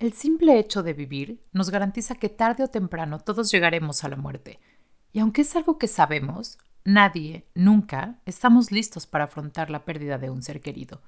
[0.00, 4.16] El simple hecho de vivir nos garantiza que tarde o temprano todos llegaremos a la
[4.16, 4.58] muerte.
[5.12, 10.30] Y aunque es algo que sabemos, nadie, nunca, estamos listos para afrontar la pérdida de
[10.30, 11.02] un ser querido.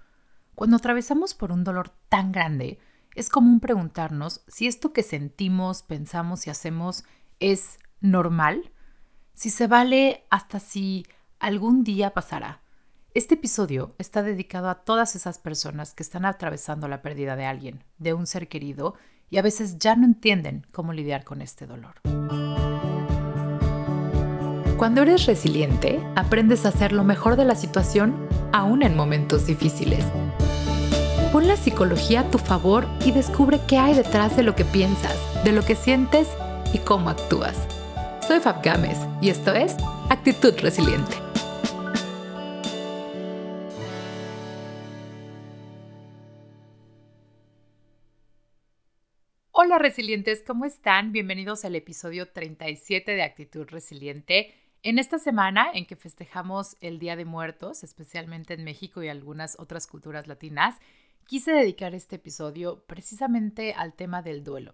[0.55, 2.79] Cuando atravesamos por un dolor tan grande,
[3.15, 7.05] es común preguntarnos si esto que sentimos, pensamos y hacemos
[7.41, 8.73] es normal,
[9.33, 11.07] si se vale hasta si
[11.39, 12.61] algún día pasará.
[13.15, 17.85] Este episodio está dedicado a todas esas personas que están atravesando la pérdida de alguien,
[17.99, 18.95] de un ser querido,
[19.29, 21.97] y a veces ya no entienden cómo lidiar con este dolor.
[24.79, 28.17] Cuando eres resiliente, aprendes a hacer lo mejor de la situación
[28.51, 30.07] aún en momentos difíciles.
[31.33, 35.19] Pon la psicología a tu favor y descubre qué hay detrás de lo que piensas,
[35.45, 36.29] de lo que sientes
[36.73, 37.59] y cómo actúas.
[38.27, 39.77] Soy Fab Gámez y esto es
[40.09, 41.32] Actitud Resiliente.
[49.65, 51.13] Hola resilientes, ¿cómo están?
[51.13, 54.53] Bienvenidos al episodio 37 de Actitud Resiliente.
[54.83, 59.57] En esta semana en que festejamos el Día de Muertos, especialmente en México y algunas
[59.61, 60.81] otras culturas latinas,
[61.29, 64.73] quise dedicar este episodio precisamente al tema del duelo.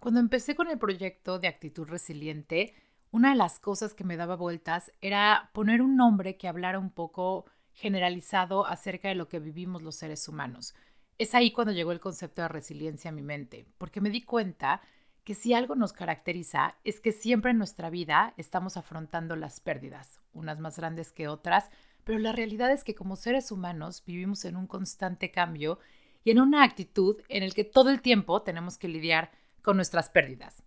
[0.00, 2.74] Cuando empecé con el proyecto de Actitud Resiliente,
[3.12, 6.90] una de las cosas que me daba vueltas era poner un nombre que hablara un
[6.90, 10.74] poco generalizado acerca de lo que vivimos los seres humanos.
[11.18, 14.82] Es ahí cuando llegó el concepto de resiliencia a mi mente, porque me di cuenta
[15.24, 20.20] que si algo nos caracteriza es que siempre en nuestra vida estamos afrontando las pérdidas,
[20.32, 21.70] unas más grandes que otras,
[22.04, 25.80] pero la realidad es que como seres humanos vivimos en un constante cambio
[26.22, 30.10] y en una actitud en el que todo el tiempo tenemos que lidiar con nuestras
[30.10, 30.62] pérdidas.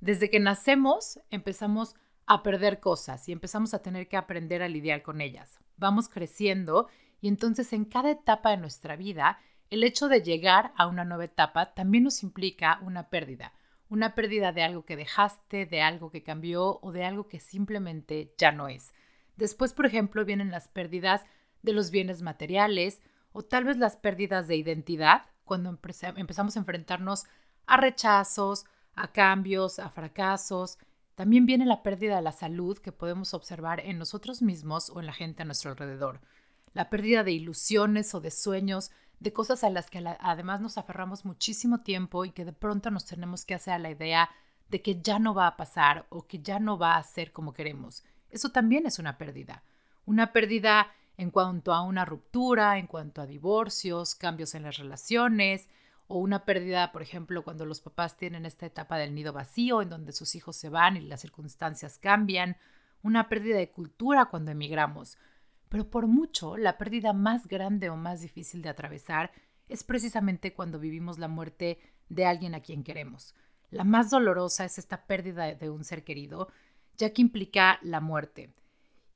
[0.00, 5.02] Desde que nacemos empezamos a perder cosas y empezamos a tener que aprender a lidiar
[5.02, 5.58] con ellas.
[5.76, 6.88] Vamos creciendo
[7.20, 9.38] y entonces en cada etapa de nuestra vida
[9.70, 13.52] el hecho de llegar a una nueva etapa también nos implica una pérdida,
[13.88, 18.32] una pérdida de algo que dejaste, de algo que cambió o de algo que simplemente
[18.38, 18.92] ya no es.
[19.36, 21.24] Después, por ejemplo, vienen las pérdidas
[21.62, 23.00] de los bienes materiales
[23.32, 27.24] o tal vez las pérdidas de identidad cuando empezamos a enfrentarnos
[27.66, 28.64] a rechazos,
[28.94, 30.78] a cambios, a fracasos.
[31.14, 35.06] También viene la pérdida de la salud que podemos observar en nosotros mismos o en
[35.06, 36.20] la gente a nuestro alrededor.
[36.74, 38.90] La pérdida de ilusiones o de sueños
[39.20, 43.04] de cosas a las que además nos aferramos muchísimo tiempo y que de pronto nos
[43.04, 44.30] tenemos que hacer a la idea
[44.68, 47.52] de que ya no va a pasar o que ya no va a ser como
[47.52, 48.04] queremos.
[48.30, 49.64] Eso también es una pérdida.
[50.04, 55.68] Una pérdida en cuanto a una ruptura, en cuanto a divorcios, cambios en las relaciones,
[56.06, 59.90] o una pérdida, por ejemplo, cuando los papás tienen esta etapa del nido vacío, en
[59.90, 62.56] donde sus hijos se van y las circunstancias cambian,
[63.02, 65.18] una pérdida de cultura cuando emigramos,
[65.68, 69.32] pero por mucho, la pérdida más grande o más difícil de atravesar
[69.68, 73.34] es precisamente cuando vivimos la muerte de alguien a quien queremos.
[73.70, 76.48] La más dolorosa es esta pérdida de un ser querido,
[76.96, 78.54] ya que implica la muerte.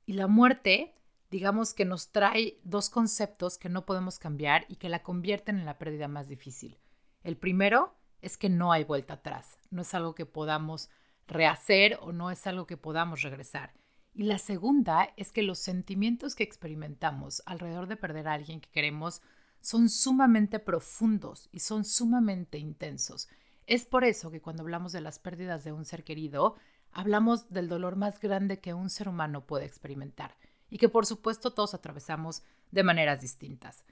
[0.05, 0.93] Y la muerte,
[1.31, 5.65] digamos que nos trae dos conceptos que no podemos cambiar y que la convierten en
[5.65, 6.77] la pérdida más difícil.
[7.23, 10.89] El primero es que no hay vuelta atrás, no es algo que podamos
[11.27, 13.73] rehacer o no es algo que podamos regresar.
[14.15, 18.69] Y la segunda es que los sentimientos que experimentamos alrededor de perder a alguien que
[18.69, 19.21] queremos
[19.59, 23.27] son sumamente profundos y son sumamente intensos.
[23.65, 26.55] Es por eso que cuando hablamos de las pérdidas de un ser querido,
[26.91, 30.35] hablamos del dolor más grande que un ser humano puede experimentar
[30.69, 33.83] y que por supuesto todos atravesamos de maneras distintas.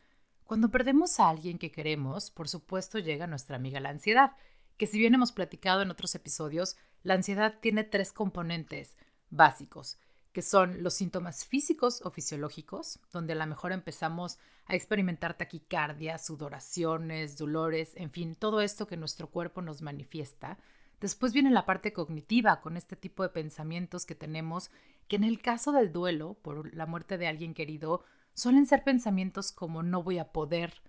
[0.44, 4.34] Cuando perdemos a alguien que queremos, por supuesto llega nuestra amiga la ansiedad,
[4.78, 8.98] que si bien hemos platicado en otros episodios, la ansiedad tiene tres componentes
[9.30, 9.98] básicos
[10.32, 16.18] que son los síntomas físicos o fisiológicos, donde a lo mejor empezamos a experimentar taquicardia,
[16.18, 20.58] sudoraciones, dolores, en fin, todo esto que nuestro cuerpo nos manifiesta.
[21.02, 24.72] Después viene la parte cognitiva con este tipo de pensamientos que tenemos,
[25.08, 28.04] que en el caso del duelo por la muerte de alguien querido,
[28.34, 30.82] suelen ser pensamientos como no voy a poder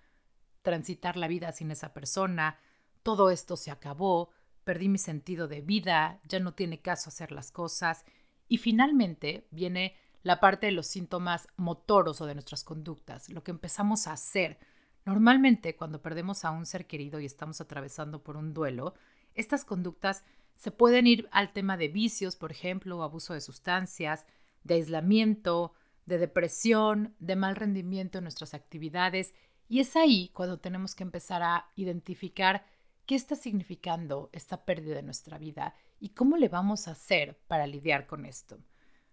[0.62, 2.58] transitar la vida sin esa persona,
[3.02, 4.30] todo esto se acabó,
[4.62, 8.04] perdí mi sentido de vida, ya no tiene caso hacer las cosas,
[8.52, 13.50] y finalmente viene la parte de los síntomas motoros o de nuestras conductas, lo que
[13.50, 14.58] empezamos a hacer.
[15.06, 18.92] Normalmente cuando perdemos a un ser querido y estamos atravesando por un duelo,
[19.32, 20.22] estas conductas
[20.54, 24.26] se pueden ir al tema de vicios, por ejemplo, o abuso de sustancias,
[24.64, 25.72] de aislamiento,
[26.04, 29.32] de depresión, de mal rendimiento en nuestras actividades.
[29.70, 32.66] Y es ahí cuando tenemos que empezar a identificar
[33.06, 37.64] qué está significando esta pérdida de nuestra vida ¿Y cómo le vamos a hacer para
[37.68, 38.58] lidiar con esto?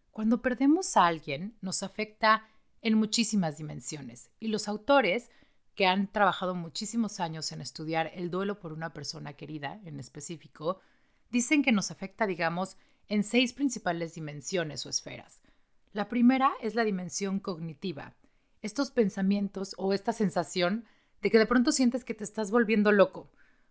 [0.09, 2.47] Cuando perdemos a alguien, nos afecta
[2.81, 5.29] en muchísimas dimensiones y los autores
[5.75, 10.79] que han trabajado muchísimos años en estudiar el duelo por una persona querida en específico,
[11.29, 12.75] dicen que nos afecta, digamos,
[13.07, 15.43] en seis principales dimensiones o esferas.
[15.93, 18.15] La primera es la dimensión cognitiva,
[18.63, 20.85] estos pensamientos o esta sensación
[21.21, 23.29] de que de pronto sientes que te estás volviendo loco.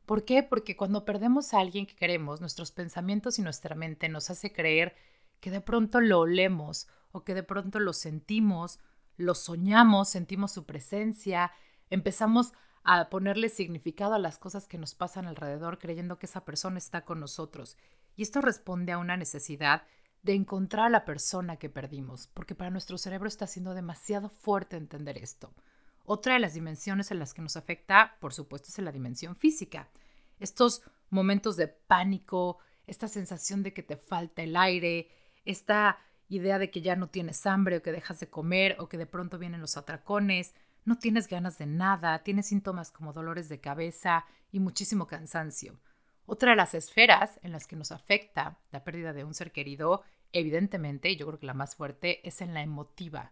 [0.09, 0.43] ¿Por qué?
[0.43, 4.97] Porque cuando perdemos a alguien que queremos, nuestros pensamientos y nuestra mente nos hace creer
[5.39, 8.81] que de pronto lo olemos o que de pronto lo sentimos,
[9.19, 11.53] lo soñamos, sentimos su presencia,
[11.91, 16.79] empezamos a ponerle significado a las cosas que nos pasan alrededor creyendo que esa persona
[16.79, 17.77] está con nosotros.
[18.17, 19.83] Y esto responde a una necesidad
[20.23, 24.79] de encontrar a la persona que perdimos, porque para nuestro cerebro está siendo demasiado fuerte
[24.79, 25.53] entender esto.
[26.11, 29.37] Otra de las dimensiones en las que nos afecta, por supuesto, es en la dimensión
[29.37, 29.91] física.
[30.41, 35.11] Estos momentos de pánico, esta sensación de que te falta el aire,
[35.45, 35.99] esta
[36.31, 39.05] idea de que ya no tienes hambre o que dejas de comer o que de
[39.05, 40.55] pronto vienen los atracones,
[40.87, 45.79] no tienes ganas de nada, tienes síntomas como dolores de cabeza y muchísimo cansancio.
[46.25, 50.03] Otra de las esferas en las que nos afecta la pérdida de un ser querido,
[50.33, 53.31] evidentemente, y yo creo que la más fuerte, es en la emotiva.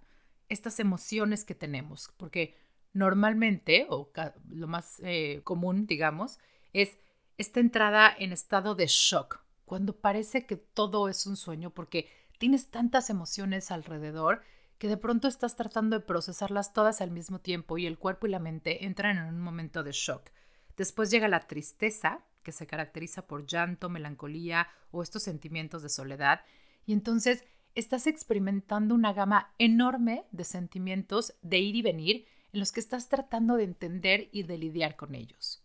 [0.50, 2.65] Estas emociones que tenemos, porque
[2.96, 4.10] normalmente, o
[4.48, 6.38] lo más eh, común, digamos,
[6.72, 6.98] es
[7.36, 12.08] esta entrada en estado de shock, cuando parece que todo es un sueño, porque
[12.38, 14.42] tienes tantas emociones alrededor
[14.78, 18.30] que de pronto estás tratando de procesarlas todas al mismo tiempo y el cuerpo y
[18.30, 20.30] la mente entran en un momento de shock.
[20.76, 26.42] Después llega la tristeza, que se caracteriza por llanto, melancolía o estos sentimientos de soledad.
[26.86, 27.44] Y entonces
[27.74, 33.10] estás experimentando una gama enorme de sentimientos de ir y venir en los que estás
[33.10, 35.62] tratando de entender y de lidiar con ellos.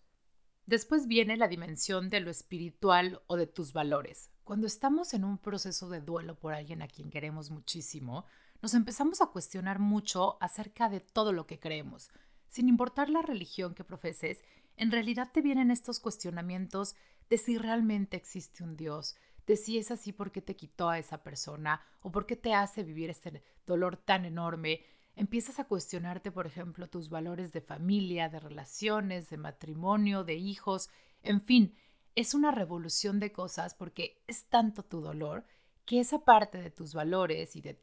[0.65, 4.29] Después viene la dimensión de lo espiritual o de tus valores.
[4.43, 8.25] Cuando estamos en un proceso de duelo por alguien a quien queremos muchísimo,
[8.61, 12.09] nos empezamos a cuestionar mucho acerca de todo lo que creemos,
[12.49, 14.43] sin importar la religión que profeses
[14.75, 16.97] en realidad te vienen estos cuestionamientos
[17.29, 19.15] de si realmente existe un Dios,
[19.47, 22.83] de si es así porque te quitó a esa persona o por qué te hace
[22.83, 24.83] vivir este dolor tan enorme.
[25.21, 30.89] Empiezas a cuestionarte, por ejemplo, tus valores de familia, de relaciones, de matrimonio, de hijos,
[31.21, 31.75] en fin,
[32.15, 35.45] es una revolución de cosas porque es tanto tu dolor
[35.85, 37.75] que esa parte de tus valores y de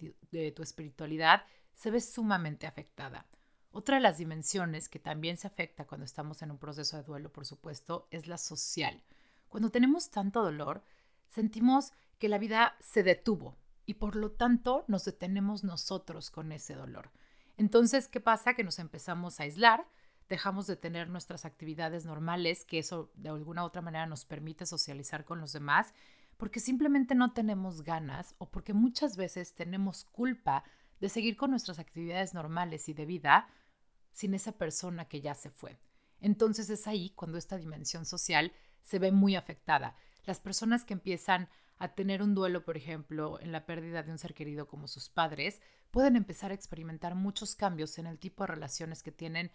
[0.50, 1.44] tu, espiritualidad
[1.74, 3.24] se ve sumamente afectada.
[3.70, 7.32] Otra de las dimensiones que también se afecta cuando estamos en un proceso de duelo,
[7.32, 9.00] por supuesto, es la social.
[9.48, 10.82] Cuando tenemos tanto dolor,
[11.28, 13.56] sentimos que la vida se detuvo
[13.86, 17.12] y por lo tanto nos detenemos nosotros con ese dolor.
[17.58, 18.54] Entonces, ¿qué pasa?
[18.54, 19.84] Que nos empezamos a aislar,
[20.28, 24.64] dejamos de tener nuestras actividades normales, que eso de alguna u otra manera nos permite
[24.64, 25.92] socializar con los demás,
[26.36, 30.62] porque simplemente no tenemos ganas o porque muchas veces tenemos culpa
[31.00, 33.48] de seguir con nuestras actividades normales y de vida
[34.12, 35.80] sin esa persona que ya se fue.
[36.20, 38.52] Entonces es ahí cuando esta dimensión social
[38.82, 39.96] se ve muy afectada.
[40.26, 41.48] Las personas que empiezan
[41.78, 45.08] a tener un duelo, por ejemplo, en la pérdida de un ser querido como sus
[45.08, 45.60] padres,
[45.90, 49.50] pueden empezar a experimentar muchos cambios en el tipo de relaciones que tienen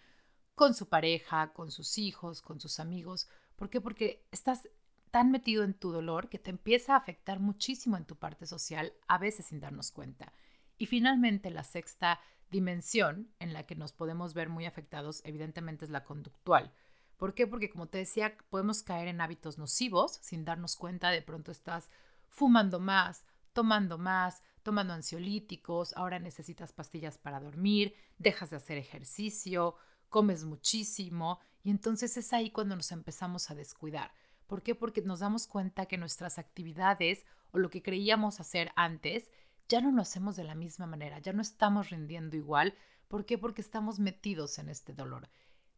[0.55, 3.27] con su pareja, con sus hijos, con sus amigos.
[3.55, 3.81] ¿Por qué?
[3.81, 4.69] Porque estás
[5.11, 8.93] tan metido en tu dolor que te empieza a afectar muchísimo en tu parte social,
[9.07, 10.33] a veces sin darnos cuenta.
[10.77, 15.91] Y finalmente, la sexta dimensión en la que nos podemos ver muy afectados, evidentemente, es
[15.91, 16.73] la conductual.
[17.17, 17.47] ¿Por qué?
[17.47, 21.09] Porque, como te decía, podemos caer en hábitos nocivos sin darnos cuenta.
[21.09, 21.89] De pronto estás
[22.33, 23.23] fumando más,
[23.53, 29.75] tomando más, tomando ansiolíticos, ahora necesitas pastillas para dormir, dejas de hacer ejercicio,
[30.09, 34.11] comes muchísimo y entonces es ahí cuando nos empezamos a descuidar.
[34.47, 34.73] ¿Por qué?
[34.73, 39.29] Porque nos damos cuenta que nuestras actividades o lo que creíamos hacer antes
[39.69, 42.73] ya no lo hacemos de la misma manera, ya no estamos rindiendo igual.
[43.07, 43.37] ¿Por qué?
[43.37, 45.29] Porque estamos metidos en este dolor.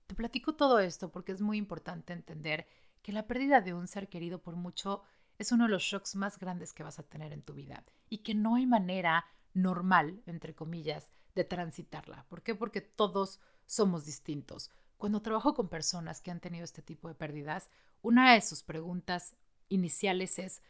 [0.07, 2.65] Te platico todo esto porque es muy importante entender
[3.01, 5.03] que la pérdida de un ser querido por mucho
[5.37, 8.19] es uno de los shocks más grandes que vas a tener en tu vida y
[8.19, 12.25] que no hay manera normal, entre comillas, de transitarla.
[12.29, 12.55] ¿Por qué?
[12.55, 14.71] Porque todos somos distintos.
[14.97, 17.69] Cuando trabajo con personas que han tenido este tipo de pérdidas,
[18.01, 19.35] una de sus preguntas
[19.67, 20.61] iniciales es,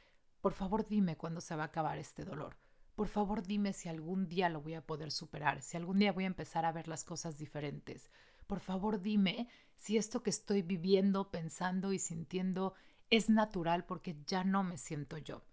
[0.42, 2.56] por favor dime cuándo se va a acabar este dolor
[2.96, 6.24] por favor dime si algún día lo voy a poder superar, si algún día voy
[6.24, 8.10] a empezar a ver las cosas diferentes.
[8.48, 12.74] Por favor dime si esto que estoy viviendo, pensando y sintiendo
[13.10, 15.44] es natural porque ya no me siento yo.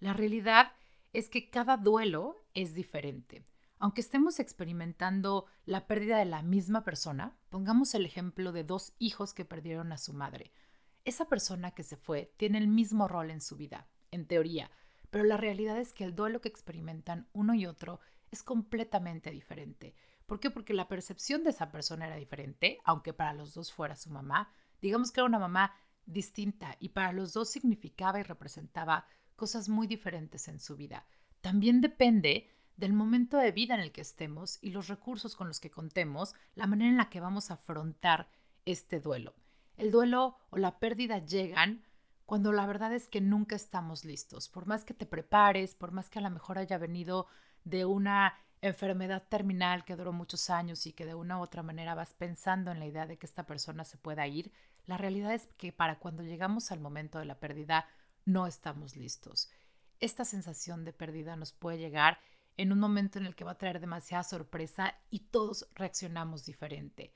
[0.00, 0.72] La realidad
[1.12, 3.44] es que cada duelo es diferente.
[3.78, 9.34] Aunque estemos experimentando la pérdida de la misma persona, pongamos el ejemplo de dos hijos
[9.34, 10.52] que perdieron a su madre.
[11.04, 14.70] Esa persona que se fue tiene el mismo rol en su vida, en teoría,
[15.10, 19.94] pero la realidad es que el duelo que experimentan uno y otro es completamente diferente.
[20.26, 20.50] ¿Por qué?
[20.50, 24.50] Porque la percepción de esa persona era diferente, aunque para los dos fuera su mamá.
[24.80, 25.72] Digamos que era una mamá
[26.06, 29.06] distinta y para los dos significaba y representaba
[29.36, 31.06] cosas muy diferentes en su vida.
[31.40, 35.60] También depende del momento de vida en el que estemos y los recursos con los
[35.60, 38.28] que contemos, la manera en la que vamos a afrontar
[38.64, 39.34] este duelo.
[39.76, 41.84] El duelo o la pérdida llegan
[42.26, 44.48] cuando la verdad es que nunca estamos listos.
[44.48, 47.26] Por más que te prepares, por más que a lo mejor haya venido
[47.64, 51.94] de una enfermedad terminal que duró muchos años y que de una u otra manera
[51.94, 54.52] vas pensando en la idea de que esta persona se pueda ir,
[54.86, 57.86] la realidad es que para cuando llegamos al momento de la pérdida
[58.24, 59.50] no estamos listos.
[60.00, 62.18] Esta sensación de pérdida nos puede llegar
[62.56, 67.12] en un momento en el que va a traer demasiada sorpresa y todos reaccionamos diferente.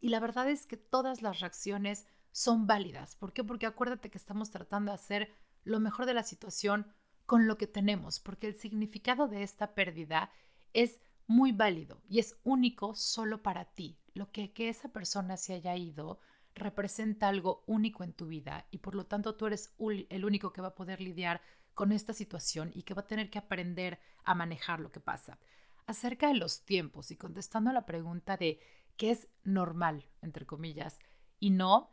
[0.00, 3.16] Y la verdad es que todas las reacciones son válidas.
[3.16, 3.44] ¿Por qué?
[3.44, 5.32] Porque acuérdate que estamos tratando de hacer
[5.64, 6.86] lo mejor de la situación
[7.24, 10.30] con lo que tenemos, porque el significado de esta pérdida
[10.72, 13.98] es muy válido y es único solo para ti.
[14.14, 16.20] Lo que, que esa persona se haya ido
[16.56, 20.62] representa algo único en tu vida y por lo tanto tú eres el único que
[20.62, 21.40] va a poder lidiar
[21.74, 25.38] con esta situación y que va a tener que aprender a manejar lo que pasa.
[25.86, 28.58] Acerca de los tiempos y contestando a la pregunta de
[28.96, 30.98] qué es normal, entre comillas,
[31.38, 31.90] y no,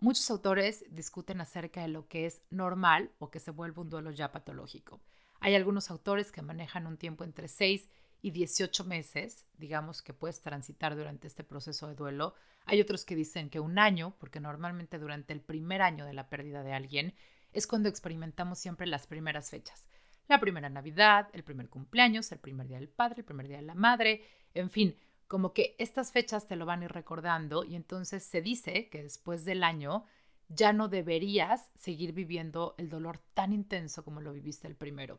[0.00, 4.10] muchos autores discuten acerca de lo que es normal o que se vuelve un duelo
[4.10, 5.00] ya patológico.
[5.38, 7.88] Hay algunos autores que manejan un tiempo entre 6
[8.22, 12.34] y 18 meses, digamos que puedes transitar durante este proceso de duelo.
[12.64, 16.28] Hay otros que dicen que un año, porque normalmente durante el primer año de la
[16.28, 17.14] pérdida de alguien
[17.52, 19.88] es cuando experimentamos siempre las primeras fechas.
[20.28, 23.64] La primera Navidad, el primer cumpleaños, el primer día del padre, el primer día de
[23.64, 24.24] la madre,
[24.54, 28.40] en fin, como que estas fechas te lo van a ir recordando y entonces se
[28.40, 30.04] dice que después del año
[30.48, 35.18] ya no deberías seguir viviendo el dolor tan intenso como lo viviste el primero.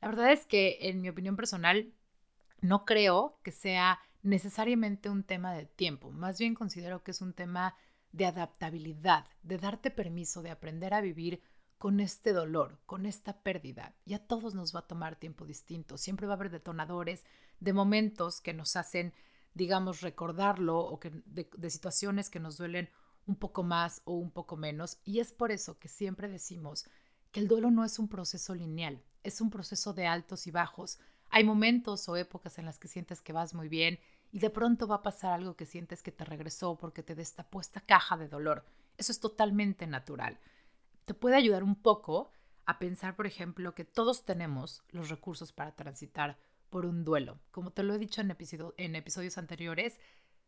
[0.00, 1.92] La verdad es que en mi opinión personal
[2.60, 7.34] no creo que sea necesariamente un tema de tiempo, más bien considero que es un
[7.34, 7.76] tema
[8.12, 11.42] de adaptabilidad, de darte permiso de aprender a vivir
[11.78, 13.94] con este dolor, con esta pérdida.
[14.06, 15.98] Y a todos nos va a tomar tiempo distinto.
[15.98, 17.24] Siempre va a haber detonadores
[17.60, 19.12] de momentos que nos hacen,
[19.52, 22.88] digamos, recordarlo o que, de, de situaciones que nos duelen
[23.26, 24.98] un poco más o un poco menos.
[25.04, 26.88] Y es por eso que siempre decimos
[27.32, 30.98] que el duelo no es un proceso lineal, es un proceso de altos y bajos.
[31.34, 33.98] Hay momentos o épocas en las que sientes que vas muy bien
[34.30, 37.60] y de pronto va a pasar algo que sientes que te regresó porque te destapó
[37.60, 38.64] esta caja de dolor.
[38.96, 40.38] Eso es totalmente natural
[41.04, 42.30] te puede ayudar un poco
[42.66, 46.38] a pensar, por ejemplo, que todos tenemos los recursos para transitar
[46.70, 47.38] por un duelo.
[47.50, 48.34] Como te lo he dicho en,
[48.78, 50.00] en episodios anteriores,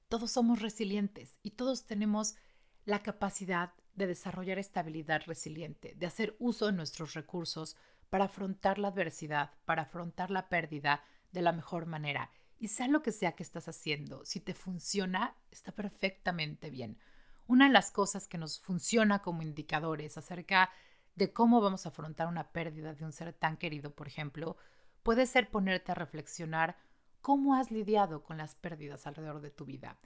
[0.09, 2.37] todos somos resilientes y todos tenemos
[2.85, 7.77] la capacidad de desarrollar estabilidad resiliente, de hacer uso de nuestros recursos
[8.11, 12.31] para afrontar la adversidad, para afrontar la pérdida de la mejor manera.
[12.59, 16.99] Y sea lo que sea que estás haciendo, si te funciona, está perfectamente bien.
[17.47, 20.71] Una de las cosas que nos funciona como indicadores acerca
[21.15, 24.57] de cómo vamos a afrontar una pérdida de un ser tan querido, por ejemplo,
[25.03, 26.77] puede ser ponerte a reflexionar
[27.21, 29.99] cómo has lidiado con las pérdidas alrededor de tu vida.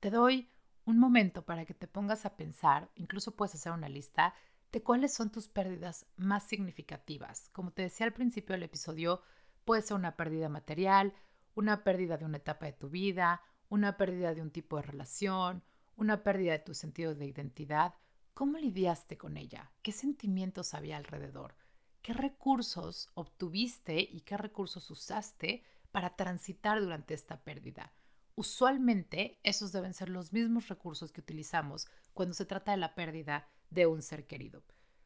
[0.00, 0.50] Te doy
[0.84, 4.34] un momento para que te pongas a pensar, incluso puedes hacer una lista
[4.82, 7.48] cuáles son tus pérdidas más significativas.
[7.52, 9.22] Como te decía al principio del episodio,
[9.64, 11.14] puede ser una pérdida material,
[11.54, 15.62] una pérdida de una etapa de tu vida, una pérdida de un tipo de relación,
[15.96, 17.94] una pérdida de tu sentido de identidad,
[18.34, 19.70] ¿cómo lidiaste con ella?
[19.82, 21.56] ¿Qué sentimientos había alrededor?
[22.02, 27.92] ¿Qué recursos obtuviste y qué recursos usaste para transitar durante esta pérdida?
[28.36, 33.48] Usualmente esos deben ser los mismos recursos que utilizamos cuando se trata de la pérdida
[33.74, 34.62] de un ser querido.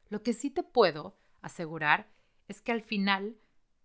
[0.08, 2.10] Lo que sí te puedo asegurar
[2.46, 3.36] es que al final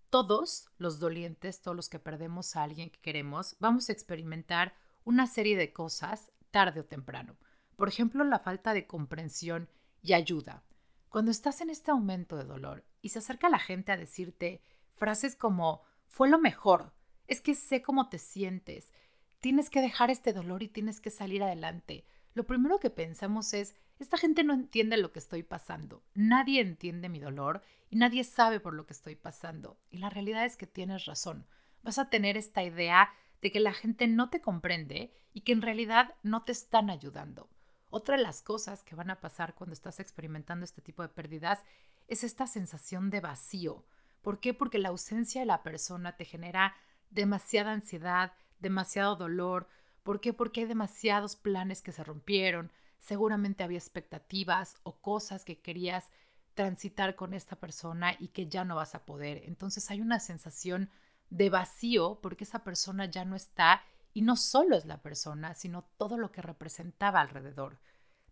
[0.09, 5.27] todos los dolientes, todos los que perdemos a alguien que queremos, vamos a experimentar una
[5.27, 7.35] serie de cosas tarde o temprano.
[7.75, 9.69] Por ejemplo, la falta de comprensión
[10.01, 10.63] y ayuda.
[11.09, 14.61] Cuando estás en este momento de dolor y se acerca la gente a decirte
[14.95, 16.93] frases como fue lo mejor,
[17.27, 18.91] es que sé cómo te sientes,
[19.39, 22.05] tienes que dejar este dolor y tienes que salir adelante.
[22.33, 27.09] Lo primero que pensamos es, esta gente no entiende lo que estoy pasando, nadie entiende
[27.09, 29.77] mi dolor y nadie sabe por lo que estoy pasando.
[29.91, 31.45] Y la realidad es que tienes razón.
[31.83, 35.62] Vas a tener esta idea de que la gente no te comprende y que en
[35.62, 37.50] realidad no te están ayudando.
[37.89, 41.63] Otra de las cosas que van a pasar cuando estás experimentando este tipo de pérdidas
[42.07, 43.85] es esta sensación de vacío.
[44.21, 44.53] ¿Por qué?
[44.53, 46.75] Porque la ausencia de la persona te genera
[47.12, 49.67] demasiada ansiedad, demasiado dolor.
[50.01, 50.33] ¿Por qué?
[50.33, 52.71] Porque hay demasiados planes que se rompieron.
[53.03, 56.10] Seguramente había expectativas o cosas que querías
[56.53, 59.41] transitar con esta persona y que ya no vas a poder.
[59.43, 60.89] Entonces hay una sensación
[61.29, 63.83] de vacío porque esa persona ya no está
[64.15, 67.79] Y no solo es la persona, sino todo lo que representaba alrededor.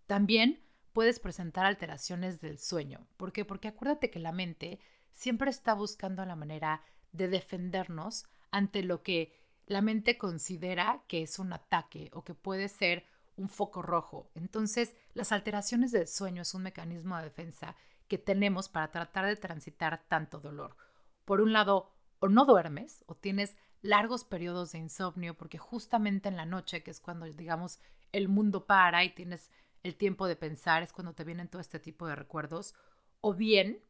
[0.06, 0.63] También
[0.94, 3.08] puedes presentar alteraciones del sueño.
[3.18, 3.46] ¿Por qué?
[3.46, 4.80] Porque acuérdate que la mente
[5.12, 9.34] siempre está buscando la manera de defendernos ante lo que
[9.66, 14.30] la mente considera que es un ataque o que puede ser un foco rojo.
[14.36, 17.76] Entonces, las alteraciones del sueño es un mecanismo de defensa
[18.08, 20.76] que tenemos para tratar de transitar tanto dolor.
[21.26, 26.38] Por un lado, o no duermes o tienes largos periodos de insomnio porque justamente en
[26.38, 27.80] la noche, que es cuando digamos
[28.12, 29.50] el mundo para y tienes
[29.84, 32.76] el tiempo de pensar, es cuando te vienen todo este tipo de recuerdos,
[33.22, 33.84] o bien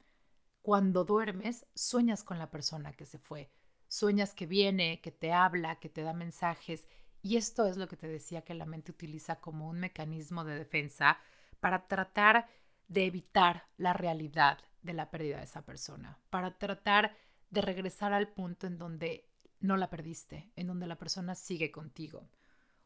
[0.61, 3.49] cuando duermes sueñas con la persona que se fue,
[3.87, 6.87] sueñas que viene, que te habla, que te da mensajes
[7.21, 10.55] y esto es lo que te decía que la mente utiliza como un mecanismo de
[10.55, 11.19] defensa
[11.59, 12.47] para tratar
[12.87, 17.15] de evitar la realidad de la pérdida de esa persona, para tratar
[17.49, 22.27] de regresar al punto en donde no la perdiste, en donde la persona sigue contigo.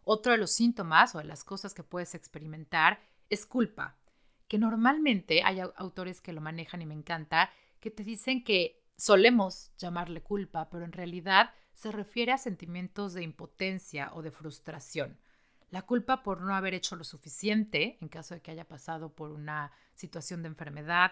[0.04, 3.00] Otro de los síntomas o de las cosas que puedes experimentar
[3.30, 3.98] es culpa,
[4.48, 7.50] que normalmente hay autores que lo manejan y me encanta,
[7.80, 13.22] que te dicen que solemos llamarle culpa, pero en realidad se refiere a sentimientos de
[13.22, 15.20] impotencia o de frustración.
[15.70, 19.32] La culpa por no haber hecho lo suficiente, en caso de que haya pasado por
[19.32, 21.12] una situación de enfermedad,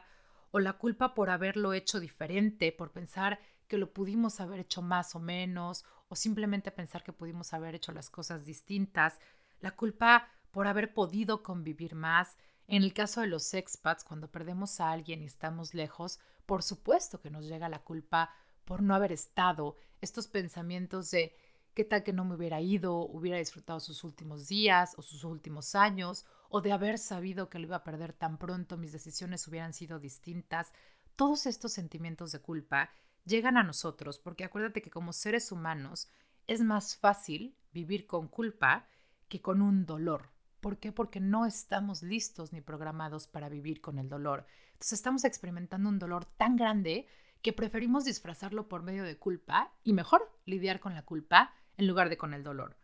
[0.52, 5.16] o la culpa por haberlo hecho diferente, por pensar que lo pudimos haber hecho más
[5.16, 9.20] o menos, o simplemente pensar que pudimos haber hecho las cosas distintas,
[9.60, 12.38] la culpa por haber podido convivir más.
[12.68, 17.20] En el caso de los expats, cuando perdemos a alguien y estamos lejos, por supuesto
[17.20, 18.34] que nos llega la culpa
[18.66, 21.36] por no haber estado, estos pensamientos de
[21.74, 25.76] qué tal que no me hubiera ido, hubiera disfrutado sus últimos días o sus últimos
[25.76, 29.74] años, o de haber sabido que lo iba a perder tan pronto, mis decisiones hubieran
[29.74, 30.72] sido distintas.
[31.16, 32.92] Todos estos sentimientos de culpa
[33.26, 36.10] llegan a nosotros porque acuérdate que como seres humanos
[36.48, 38.88] es más fácil vivir con culpa
[39.30, 40.30] que con un dolor.
[40.60, 40.92] ¿Por qué?
[40.92, 44.46] Porque no estamos listos ni programados para vivir con el dolor.
[44.74, 47.08] Entonces estamos experimentando un dolor tan grande
[47.44, 52.10] que preferimos disfrazarlo por medio de culpa y mejor lidiar con la culpa en lugar
[52.10, 52.78] de con el dolor.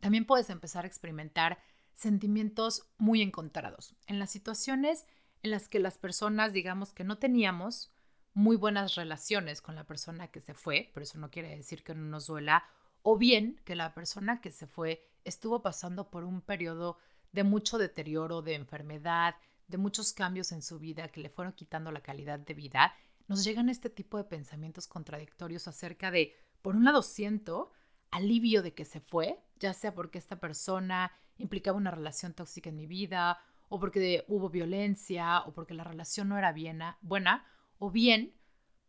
[0.00, 1.58] También puedes empezar a experimentar
[1.94, 5.06] sentimientos muy encontrados en las situaciones
[5.42, 7.92] en las que las personas, digamos que no teníamos
[8.34, 11.94] muy buenas relaciones con la persona que se fue, pero eso no quiere decir que
[11.94, 12.64] no nos duela,
[13.02, 16.98] o bien que la persona que se fue estuvo pasando por un periodo
[17.32, 19.36] de mucho deterioro, de enfermedad,
[19.68, 22.94] de muchos cambios en su vida que le fueron quitando la calidad de vida
[23.28, 27.72] nos llegan este tipo de pensamientos contradictorios acerca de, por un lado, siento
[28.10, 32.76] alivio de que se fue, ya sea porque esta persona implicaba una relación tóxica en
[32.76, 36.54] mi vida, o porque hubo violencia, o porque la relación no era
[37.00, 37.46] buena,
[37.78, 38.34] o bien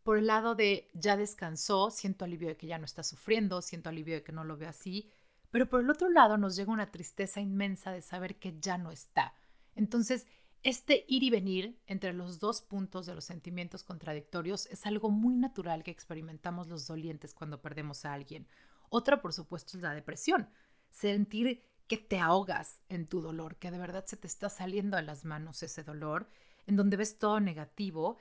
[0.02, 3.88] por el lado de ya descansó, siento alivio de que ya no está sufriendo, siento
[3.88, 5.10] alivio de que no lo veo así,
[5.50, 8.90] pero por el otro lado nos llega una tristeza inmensa de saber que ya no
[8.90, 9.34] está.
[9.74, 10.26] Entonces,
[10.64, 15.36] este ir y venir entre los dos puntos de los sentimientos contradictorios es algo muy
[15.36, 18.48] natural que experimentamos los dolientes cuando perdemos a alguien.
[18.88, 20.48] Otra, por supuesto, es la depresión.
[20.90, 25.02] Sentir que te ahogas en tu dolor, que de verdad se te está saliendo de
[25.02, 26.30] las manos ese dolor,
[26.66, 28.16] en donde ves todo negativo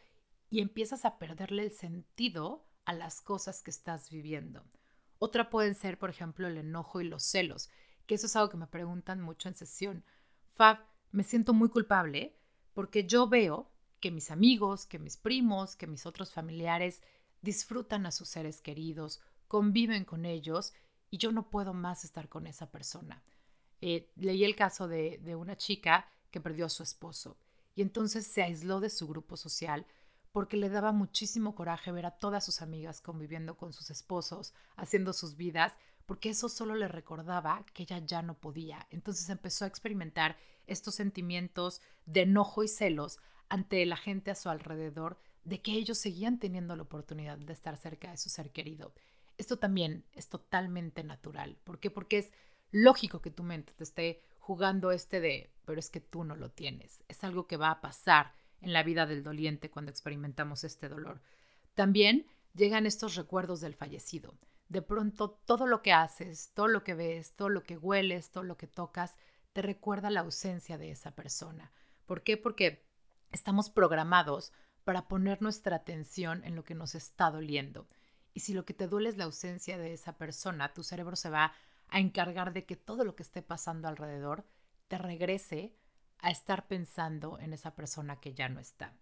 [0.50, 4.66] y empiezas a perderle el sentido a las cosas que estás viviendo.
[5.18, 7.70] Otra pueden ser, por ejemplo, el enojo y los celos,
[8.06, 10.04] que eso es algo que me preguntan mucho en sesión.
[10.52, 10.80] Fab,
[11.14, 12.36] me siento muy culpable
[12.74, 13.72] porque yo veo
[14.02, 17.02] que mis amigos, que mis primos, que mis otros familiares
[17.42, 20.74] disfrutan a sus seres queridos, conviven con ellos
[21.10, 23.24] y yo no puedo más estar con esa persona.
[23.80, 27.38] Eh, leí el caso de, de una chica que perdió a su esposo
[27.76, 29.86] y entonces se aisló de su grupo social
[30.32, 35.14] porque le daba muchísimo coraje ver a todas sus amigas conviviendo con sus esposos, haciendo
[35.14, 35.74] sus vidas,
[36.06, 38.88] porque eso solo le recordaba que ella ya no podía.
[38.90, 40.38] Entonces empezó a experimentar
[40.68, 45.98] estos sentimientos de enojo y celos ante la gente a su alrededor de que ellos
[45.98, 48.94] seguían teniendo la oportunidad de estar cerca de su ser querido.
[49.38, 51.58] Esto también es totalmente natural.
[51.64, 51.92] ¿Por qué?
[51.92, 52.32] Porque es
[52.72, 56.50] lógico que tu mente te esté jugando este de, pero es que tú no lo
[56.52, 57.04] tienes.
[57.08, 61.22] Es algo que va a pasar en la vida del doliente cuando experimentamos este dolor.
[61.76, 64.36] También llegan estos recuerdos del fallecido.
[64.74, 68.44] De pronto todo lo que haces, todo lo que ves, todo lo que hueles, todo
[68.44, 69.16] lo que tocas,
[69.54, 71.72] te recuerda la ausencia de esa persona.
[72.08, 72.38] ¿Por qué?
[72.38, 72.84] Porque
[73.32, 74.52] estamos programados
[74.84, 77.88] para poner nuestra atención en lo que nos está doliendo.
[78.34, 81.30] Y si lo que te duele es la ausencia de esa persona, tu cerebro se
[81.30, 81.54] va
[81.90, 84.44] a encargar de que todo lo que esté pasando alrededor
[84.88, 85.76] te regrese
[86.18, 88.96] a estar pensando en esa persona que ya no está.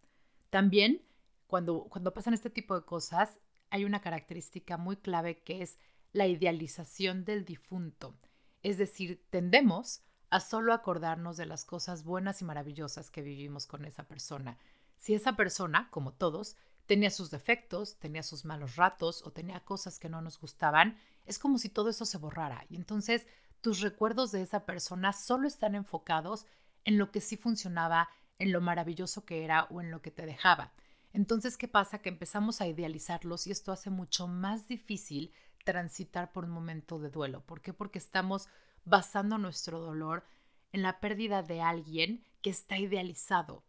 [0.49, 1.01] También,
[1.47, 3.39] cuando, cuando pasan este tipo de cosas,
[3.71, 5.79] hay una característica muy clave que es
[6.13, 8.15] la idealización del difunto,
[8.63, 13.85] es decir, tendemos a solo acordarnos de las cosas buenas y maravillosas que vivimos con
[13.85, 14.57] esa persona.
[14.97, 16.55] Si esa persona, como todos,
[16.85, 21.39] tenía sus defectos, tenía sus malos ratos o tenía cosas que no nos gustaban, es
[21.39, 22.65] como si todo eso se borrara.
[22.69, 23.27] Y entonces
[23.61, 26.45] tus recuerdos de esa persona solo están enfocados
[26.85, 30.25] en lo que sí funcionaba, en lo maravilloso que era o en lo que te
[30.25, 30.71] dejaba.
[31.13, 31.99] Entonces, ¿qué pasa?
[31.99, 35.33] Que empezamos a idealizarlos y esto hace mucho más difícil
[35.65, 37.45] transitar por un momento de duelo.
[37.45, 37.73] ¿Por qué?
[37.73, 38.47] Porque estamos
[38.85, 40.23] basando nuestro dolor
[40.71, 43.63] en la pérdida de alguien que está idealizado.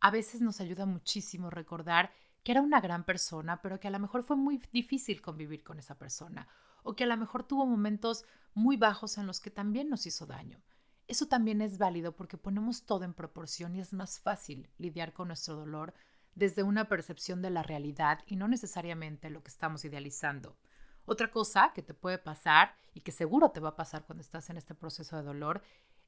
[0.00, 2.12] A veces nos ayuda muchísimo recordar
[2.42, 5.78] que era una gran persona, pero que a lo mejor fue muy difícil convivir con
[5.78, 6.48] esa persona,
[6.82, 10.26] o que a lo mejor tuvo momentos muy bajos en los que también nos hizo
[10.26, 10.62] daño.
[11.06, 15.28] Eso también es válido porque ponemos todo en proporción y es más fácil lidiar con
[15.28, 15.92] nuestro dolor
[16.34, 20.56] desde una percepción de la realidad y no necesariamente lo que estamos idealizando.
[21.04, 24.50] Otra cosa que te puede pasar y que seguro te va a pasar cuando estás
[24.50, 25.62] en este proceso de dolor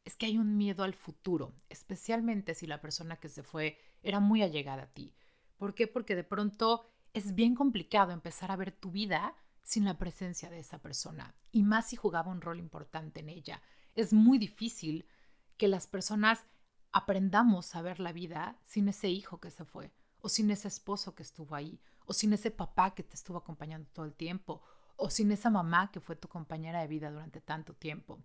[0.05, 4.21] es que hay un miedo al futuro, especialmente si la persona que se fue era
[4.21, 5.15] muy allegada a ti.
[5.57, 5.87] ¿Por qué?
[5.87, 10.59] Porque de pronto es bien complicado empezar a ver tu vida sin la presencia de
[10.59, 13.63] esa persona, y más si jugaba un rol importante en ella.
[13.95, 15.07] Es muy difícil
[15.57, 16.45] que las personas
[16.91, 21.15] aprendamos a ver la vida sin ese hijo que se fue, o sin ese esposo
[21.15, 24.63] que estuvo ahí, o sin ese papá que te estuvo acompañando todo el tiempo,
[24.97, 28.23] o sin esa mamá que fue tu compañera de vida durante tanto tiempo.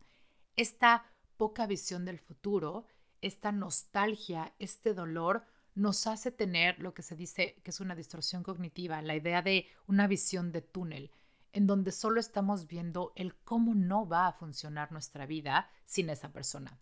[0.56, 1.06] Esta
[1.36, 2.86] poca visión del futuro,
[3.22, 8.44] esta nostalgia, este dolor, nos hace tener lo que se dice que es una distorsión
[8.44, 11.12] cognitiva, la idea de una visión de túnel,
[11.52, 16.32] en donde solo estamos viendo el cómo no va a funcionar nuestra vida sin esa
[16.32, 16.80] persona.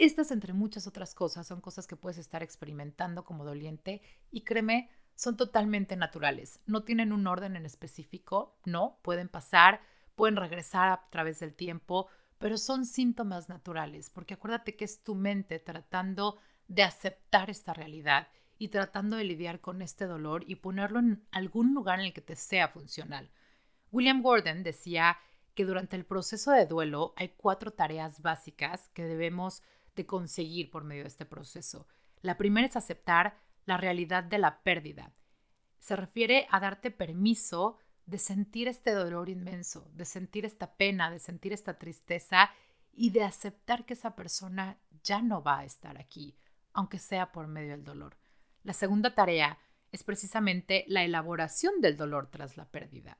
[0.00, 4.88] Estas, entre muchas otras cosas, son cosas que puedes estar experimentando como doliente y créeme,
[5.14, 6.58] son totalmente naturales.
[6.64, 9.82] No tienen un orden en específico, no, pueden pasar,
[10.14, 12.08] pueden regresar a través del tiempo,
[12.38, 18.28] pero son síntomas naturales, porque acuérdate que es tu mente tratando de aceptar esta realidad
[18.56, 22.22] y tratando de lidiar con este dolor y ponerlo en algún lugar en el que
[22.22, 23.30] te sea funcional.
[23.92, 25.18] William Gordon decía
[25.54, 29.62] que durante el proceso de duelo hay cuatro tareas básicas que debemos
[30.06, 31.86] conseguir por medio de este proceso.
[32.22, 35.12] La primera es aceptar la realidad de la pérdida.
[35.78, 41.18] Se refiere a darte permiso de sentir este dolor inmenso, de sentir esta pena, de
[41.18, 42.50] sentir esta tristeza
[42.92, 46.36] y de aceptar que esa persona ya no va a estar aquí,
[46.72, 48.16] aunque sea por medio del dolor.
[48.62, 49.58] La segunda tarea
[49.92, 53.16] es precisamente la elaboración del dolor tras la pérdida.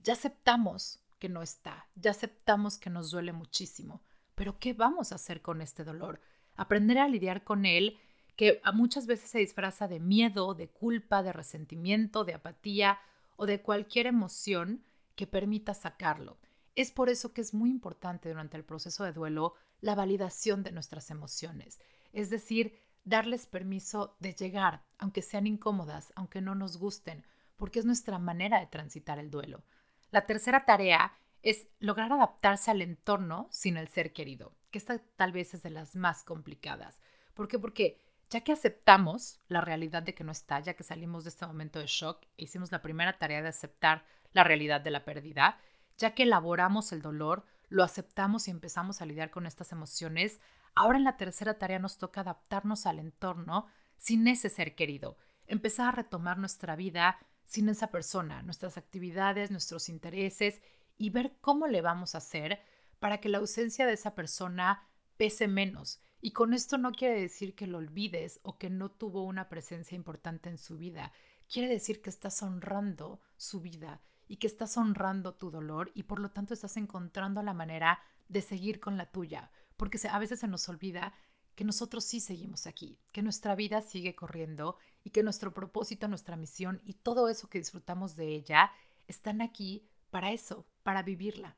[0.00, 4.02] Ya aceptamos que no está, ya aceptamos que nos duele muchísimo,
[4.42, 6.20] pero ¿qué vamos a hacer con este dolor?
[6.56, 7.96] Aprender a lidiar con él
[8.34, 12.98] que muchas veces se disfraza de miedo, de culpa, de resentimiento, de apatía
[13.36, 14.82] o de cualquier emoción
[15.14, 16.40] que permita sacarlo.
[16.74, 20.72] Es por eso que es muy importante durante el proceso de duelo la validación de
[20.72, 21.78] nuestras emociones,
[22.12, 27.24] es decir, darles permiso de llegar, aunque sean incómodas, aunque no nos gusten,
[27.56, 29.62] porque es nuestra manera de transitar el duelo.
[30.10, 35.32] La tercera tarea es lograr adaptarse al entorno sin el ser querido, que esta tal
[35.32, 37.00] vez es de las más complicadas.
[37.34, 37.58] ¿Por qué?
[37.58, 37.98] Porque
[38.30, 41.78] ya que aceptamos la realidad de que no está, ya que salimos de este momento
[41.78, 45.58] de shock e hicimos la primera tarea de aceptar la realidad de la pérdida,
[45.98, 50.40] ya que elaboramos el dolor, lo aceptamos y empezamos a lidiar con estas emociones,
[50.74, 53.66] ahora en la tercera tarea nos toca adaptarnos al entorno
[53.98, 59.90] sin ese ser querido, empezar a retomar nuestra vida sin esa persona, nuestras actividades, nuestros
[59.90, 60.62] intereses
[61.02, 62.60] y ver cómo le vamos a hacer
[62.98, 67.56] para que la ausencia de esa persona pese menos y con esto no quiere decir
[67.56, 71.12] que lo olvides o que no tuvo una presencia importante en su vida.
[71.52, 76.20] Quiere decir que estás honrando su vida y que estás honrando tu dolor y por
[76.20, 79.50] lo tanto estás encontrando la manera de seguir con la tuya.
[79.76, 81.12] Porque a veces se nos olvida
[81.56, 86.36] que nosotros sí seguimos aquí, que nuestra vida sigue corriendo y que nuestro propósito, nuestra
[86.36, 88.70] misión y todo eso que disfrutamos de ella
[89.08, 91.56] están aquí para eso, para vivirla.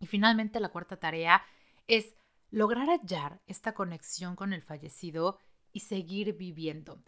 [0.00, 1.42] Y finalmente la cuarta tarea
[1.86, 2.14] es
[2.50, 5.38] lograr hallar esta conexión con el fallecido
[5.72, 7.02] y seguir viviendo.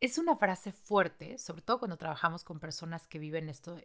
[0.00, 3.76] Es una frase fuerte, sobre todo cuando trabajamos con personas que viven esto,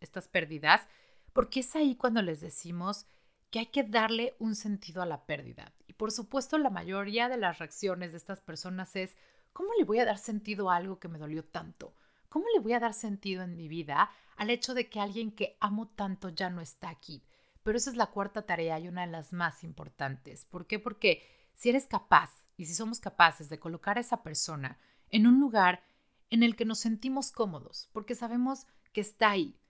[0.00, 0.86] estas pérdidas,
[1.32, 3.06] porque es ahí cuando les decimos
[3.50, 5.72] que hay que darle un sentido a la pérdida.
[5.86, 9.16] Y por supuesto, la mayoría de las reacciones de estas personas es,
[9.52, 11.94] ¿cómo le voy a dar sentido a algo que me dolió tanto?
[12.28, 15.58] ¿Cómo le voy a dar sentido en mi vida al hecho de que alguien que
[15.60, 17.22] amo tanto ya no está aquí?
[17.62, 20.46] Pero esa es la cuarta tarea y una de las más importantes.
[20.46, 20.78] ¿Por qué?
[20.78, 21.22] Porque
[21.52, 24.78] si eres capaz y si somos capaces de colocar a esa persona
[25.10, 25.84] en un lugar
[26.30, 29.60] en el que nos sentimos cómodos, porque sabemos que está ahí,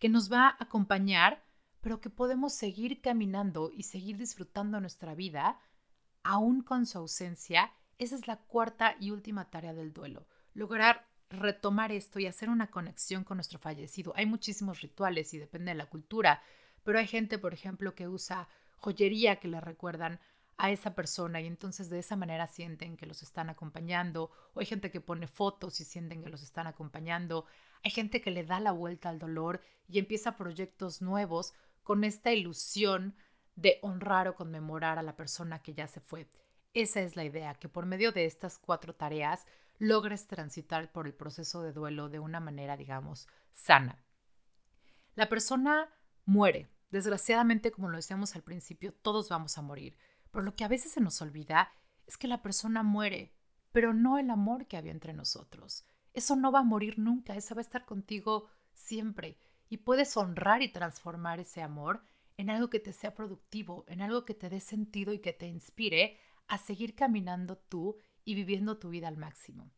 [0.00, 1.44] que nos va a acompañar,
[1.80, 5.60] pero que podemos seguir caminando y seguir disfrutando nuestra vida
[6.24, 7.72] aún con su ausencia.
[7.98, 12.70] Esa es la cuarta y última tarea del duelo, lograr retomar esto y hacer una
[12.70, 14.12] conexión con nuestro fallecido.
[14.16, 16.42] Hay muchísimos rituales y depende de la cultura,
[16.84, 20.20] pero hay gente, por ejemplo, que usa joyería que le recuerdan
[20.58, 24.66] a esa persona y entonces de esa manera sienten que los están acompañando, o hay
[24.66, 27.44] gente que pone fotos y sienten que los están acompañando,
[27.82, 32.32] hay gente que le da la vuelta al dolor y empieza proyectos nuevos con esta
[32.32, 33.14] ilusión
[33.54, 36.26] de honrar o conmemorar a la persona que ya se fue.
[36.74, 39.46] Esa es la idea, que por medio de estas cuatro tareas
[39.78, 44.04] logres transitar por el proceso de duelo de una manera, digamos, sana.
[45.14, 45.92] La persona
[46.24, 46.68] muere.
[46.90, 49.96] Desgraciadamente, como lo decíamos al principio, todos vamos a morir.
[50.30, 51.72] Pero lo que a veces se nos olvida
[52.06, 53.34] es que la persona muere,
[53.72, 55.84] pero no el amor que había entre nosotros.
[56.12, 59.38] Eso no va a morir nunca, eso va a estar contigo siempre.
[59.68, 62.02] Y puedes honrar y transformar ese amor
[62.36, 65.46] en algo que te sea productivo, en algo que te dé sentido y que te
[65.46, 69.70] inspire a seguir caminando tú y viviendo tu vida al máximo.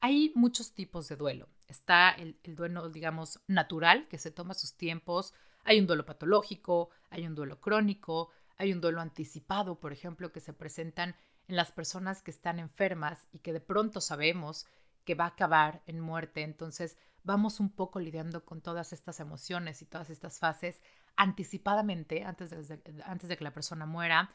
[0.00, 1.48] Hay muchos tipos de duelo.
[1.66, 5.34] Está el, duelo, digamos, natural, que se toma sus tiempos.
[5.64, 10.40] Hay un duelo patológico, hay un duelo crónico, hay un duelo anticipado, por ejemplo, que
[10.40, 11.16] se presentan
[11.48, 14.66] en las personas que están enfermas y que de pronto sabemos
[15.04, 16.42] que va a acabar en muerte.
[16.42, 20.80] Entonces vamos un poco lidiando con todas estas emociones y todas estas fases
[21.16, 24.30] anticipadamente, antes de, que la persona muera.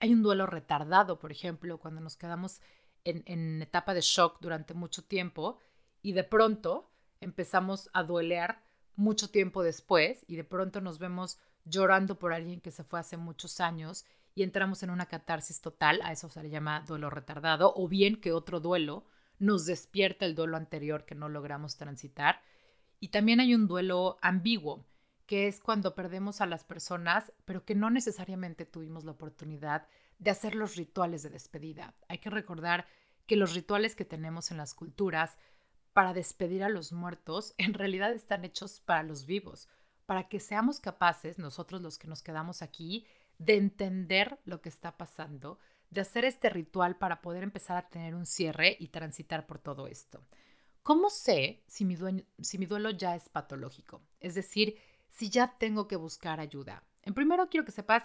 [0.00, 2.60] Hay un duelo retardado, por ejemplo, cuando nos quedamos
[3.08, 5.58] en, etapa de shock durante mucho tiempo
[6.02, 6.90] y de pronto
[7.20, 8.62] empezamos a duelear
[8.96, 13.16] mucho tiempo después y de pronto nos vemos llorando por alguien que se fue hace
[13.16, 17.72] muchos años y entramos en una catarsis total, a eso se le llama duelo retardado,
[17.74, 19.04] o bien que otro duelo
[19.38, 22.40] nos despierta el duelo anterior que no logramos transitar.
[23.00, 24.86] Y también hay un duelo ambiguo,
[25.26, 29.86] que es cuando perdemos a las personas, pero que no necesariamente tuvimos la oportunidad
[30.18, 31.94] de hacer los rituales de despedida.
[32.08, 32.86] Hay que recordar
[33.26, 35.36] que los rituales que tenemos en las culturas
[35.92, 39.68] para despedir a los muertos en realidad están hechos para los vivos,
[40.06, 43.06] para que seamos capaces, nosotros los que nos quedamos aquí,
[43.38, 45.58] de entender lo que está pasando,
[45.90, 49.86] de hacer este ritual para poder empezar a tener un cierre y transitar por todo
[49.86, 50.24] esto.
[50.82, 54.00] ¿Cómo sé si mi, duelo ya es patológico?
[54.20, 54.78] Es decir,
[55.10, 56.82] si ya tengo que buscar ayuda.
[57.02, 58.04] En primero quiero que sepas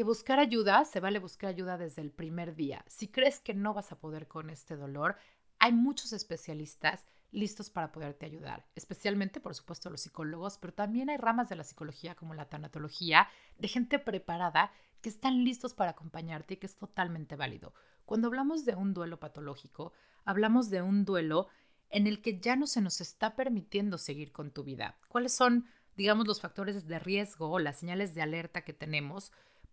[0.00, 2.82] que buscar ayuda, se vale buscar ayuda desde el primer día.
[2.86, 5.18] Si crees que no vas a poder con este dolor,
[5.58, 11.18] hay muchos especialistas listos para poderte ayudar, especialmente, por supuesto, los psicólogos, pero también hay
[11.18, 16.54] ramas de la psicología como la tanatología, de gente preparada que están listos para acompañarte
[16.54, 17.74] y que es totalmente válido.
[18.06, 19.92] Cuando hablamos de un duelo patológico,
[20.24, 21.48] hablamos de un duelo
[21.90, 24.96] en el que ya no se nos está permitiendo seguir con tu vida.
[25.08, 29.30] ¿Cuáles son, digamos, los factores de riesgo o las señales de alerta que tenemos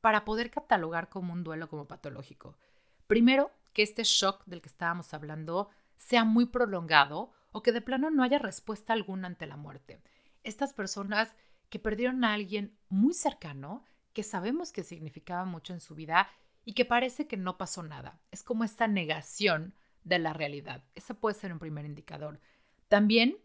[0.07, 2.55] para poder catalogar como un duelo como patológico.
[3.07, 8.09] Primero, que este shock del que estábamos hablando sea muy prolongado o que de plano
[8.09, 10.01] no haya respuesta alguna ante la muerte.
[10.45, 11.35] Estas personas
[11.69, 16.29] que perdieron a alguien muy cercano, que sabemos que significaba mucho en su vida
[16.63, 18.21] y que parece que no pasó nada.
[18.31, 19.73] Es como esta negación
[20.05, 20.85] de la realidad.
[20.95, 22.39] Ese puede ser un primer indicador.
[22.87, 23.37] También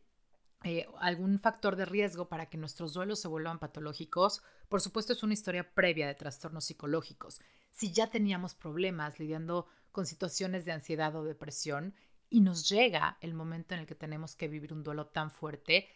[0.64, 5.22] eh, algún factor de riesgo para que nuestros duelos se vuelvan patológicos, por supuesto es
[5.22, 7.40] una historia previa de trastornos psicológicos.
[7.70, 11.94] Si ya teníamos problemas lidiando con situaciones de ansiedad o depresión
[12.30, 15.88] y nos llega el momento en el que tenemos que vivir un duelo tan fuerte,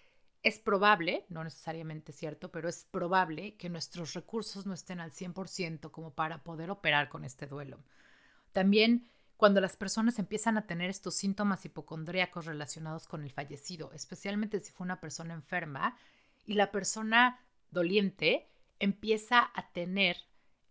[0.43, 5.91] es probable, no necesariamente cierto, pero es probable que nuestros recursos no estén al 100%
[5.91, 7.79] como para poder operar con este duelo.
[8.53, 14.61] También cuando las personas empiezan a tener estos síntomas hipocondríacos relacionados con el fallecido, especialmente
[14.61, 15.97] si fue una persona enferma
[16.47, 20.17] y la persona doliente empieza a tener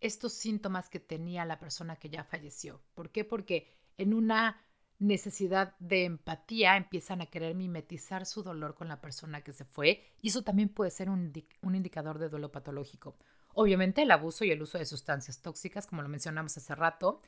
[0.02, 2.82] estos síntomas que tenía la persona que ya falleció.
[2.94, 3.24] ¿Por qué?
[3.24, 4.62] Porque en una
[4.98, 10.04] necesidad de empatía empiezan a querer mimetizar su dolor con la persona que se fue
[10.22, 13.18] y eso también puede ser un, un indicador de duelo patológico.
[13.54, 17.22] Obviamente el abuso y el uso de sustancias tóxicas, como lo mencionamos hace rato,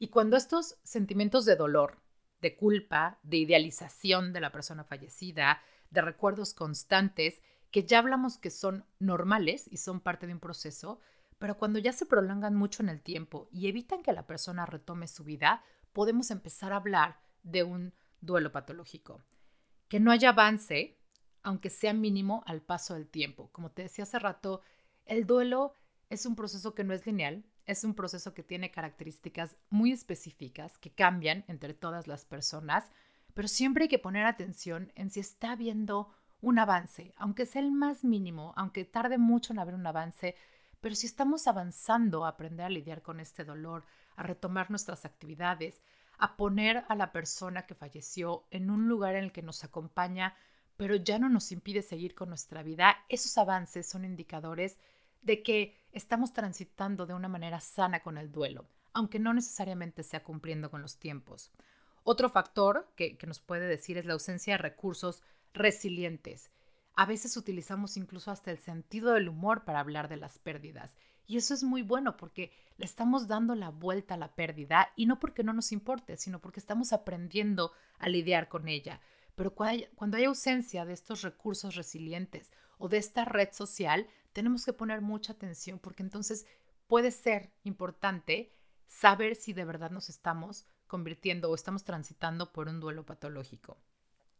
[0.00, 2.00] y cuando estos sentimientos de dolor,
[2.40, 5.60] de culpa, de idealización de la persona fallecida,
[5.90, 11.00] de recuerdos constantes, que ya hablamos que son normales y son parte de un proceso,
[11.38, 15.06] pero cuando ya se prolongan mucho en el tiempo y evitan que la persona retome
[15.06, 19.22] su vida, podemos empezar a hablar de un duelo patológico.
[19.88, 20.98] Que no haya avance,
[21.42, 23.50] aunque sea mínimo, al paso del tiempo.
[23.52, 24.62] Como te decía hace rato,
[25.04, 25.74] el duelo
[26.08, 30.76] es un proceso que no es lineal, es un proceso que tiene características muy específicas
[30.78, 32.90] que cambian entre todas las personas,
[33.32, 37.70] pero siempre hay que poner atención en si está habiendo un avance, aunque sea el
[37.70, 40.34] más mínimo, aunque tarde mucho en haber un avance,
[40.80, 43.84] pero si estamos avanzando a aprender a lidiar con este dolor,
[44.16, 45.80] a retomar nuestras actividades,
[46.18, 50.34] a poner a la persona que falleció en un lugar en el que nos acompaña,
[50.76, 54.76] pero ya no nos impide seguir con nuestra vida, esos avances son indicadores
[55.22, 60.22] de que estamos transitando de una manera sana con el duelo, aunque no necesariamente sea
[60.22, 61.50] cumpliendo con los tiempos.
[62.02, 66.50] Otro factor que, nos puede decir es la ausencia de recursos resilientes.
[66.96, 70.96] A veces utilizamos incluso hasta el sentido del humor para hablar de las pérdidas.
[71.26, 75.06] Y eso es muy bueno porque le estamos dando la vuelta a la pérdida y
[75.06, 79.00] no porque no nos importe, sino porque estamos aprendiendo a lidiar con ella.
[79.36, 84.72] Pero cuando hay, ausencia de estos recursos resilientes o de esta red social, tenemos que
[84.72, 86.46] poner mucha atención porque entonces
[86.86, 88.52] puede ser importante
[88.86, 93.78] saber si de verdad nos estamos convirtiendo o estamos transitando por un duelo patológico.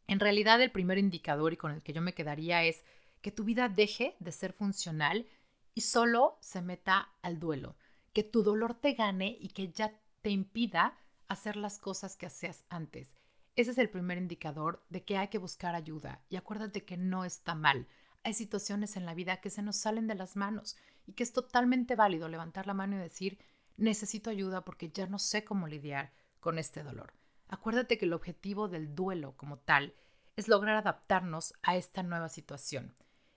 [0.08, 2.82] En realidad, el primer indicador y con el que yo me quedaría es
[3.20, 5.28] que tu vida deje de ser funcional
[5.74, 7.76] y solo se meta al duelo,
[8.12, 10.98] que tu dolor te gane y que ya te impida
[11.28, 13.14] hacer las cosas que hacías antes.
[13.54, 17.24] Ese es el primer indicador de que hay que buscar ayuda y acuérdate que no
[17.24, 17.86] está mal.
[18.22, 21.32] Hay situaciones en la vida que se nos salen de las manos y que es
[21.32, 23.38] totalmente válido levantar la mano y decir,
[23.76, 27.12] necesito ayuda porque ya no sé cómo lidiar con este dolor.
[27.48, 29.94] Acuérdate que el objetivo del duelo como tal
[30.36, 32.94] es lograr adaptarnos a esta nueva situación.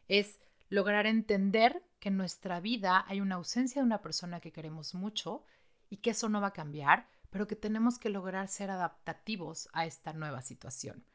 [0.08, 4.93] Es lograr entender que en nuestra vida hay una ausencia de una persona que queremos
[4.93, 5.43] mucho
[5.89, 9.86] y que eso no va a cambiar, pero que tenemos que lograr ser adaptativos a
[9.86, 11.06] esta nueva situación.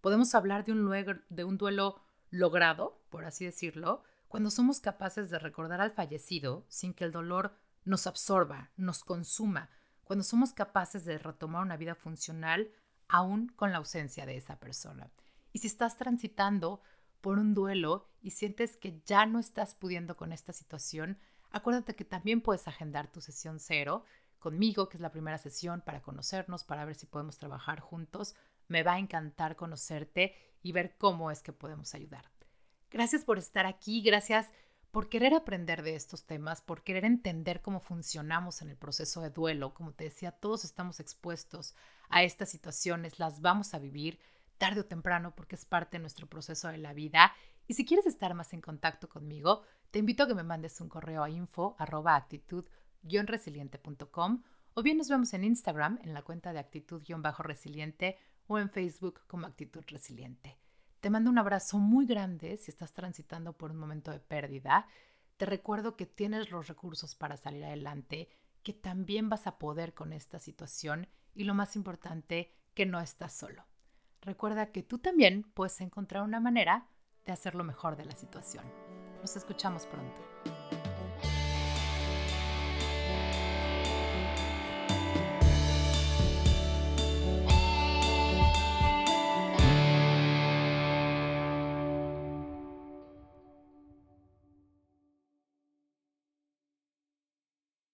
[0.00, 5.38] Podemos hablar de un, de un duelo logrado, por así decirlo, cuando somos capaces de
[5.38, 9.70] recordar al fallecido sin que el dolor nos absorba, nos consuma,
[10.04, 12.70] cuando somos capaces de retomar una vida funcional
[13.08, 15.10] aún con la ausencia de esa persona.
[15.52, 16.82] Y si estás transitando
[17.20, 21.18] por un duelo y sientes que ya no estás pudiendo con esta situación,
[21.50, 24.04] acuérdate que también puedes agendar tu sesión cero
[24.38, 28.34] conmigo, que es la primera sesión para conocernos, para ver si podemos trabajar juntos.
[28.68, 32.30] Me va a encantar conocerte y ver cómo es que podemos ayudar.
[32.90, 34.50] Gracias por estar aquí, gracias
[34.90, 39.30] por querer aprender de estos temas, por querer entender cómo funcionamos en el proceso de
[39.30, 39.74] duelo.
[39.74, 41.74] Como te decía, todos estamos expuestos
[42.08, 44.18] a estas situaciones, las vamos a vivir
[44.56, 47.34] tarde o temprano porque es parte de nuestro proceso de la vida.
[47.66, 50.88] Y si quieres estar más en contacto conmigo, te invito a que me mandes un
[50.88, 51.76] correo a info
[53.26, 54.42] resiliente.com
[54.74, 58.16] o bien nos vemos en Instagram en la cuenta de actitud-resiliente
[58.48, 60.58] o en Facebook como actitud resiliente.
[61.00, 64.88] Te mando un abrazo muy grande si estás transitando por un momento de pérdida.
[65.36, 68.28] Te recuerdo que tienes los recursos para salir adelante,
[68.64, 73.32] que también vas a poder con esta situación y lo más importante, que no estás
[73.32, 73.64] solo.
[74.22, 76.88] Recuerda que tú también puedes encontrar una manera
[77.24, 78.64] de hacer lo mejor de la situación.
[79.20, 80.67] Nos escuchamos pronto.